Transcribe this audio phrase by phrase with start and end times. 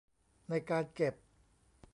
[0.49, 1.13] ในการเก็บ